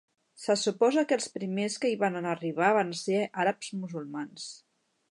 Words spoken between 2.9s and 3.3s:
ser